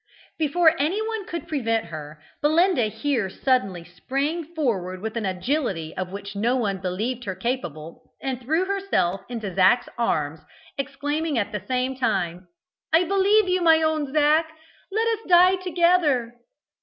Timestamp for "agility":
5.27-5.95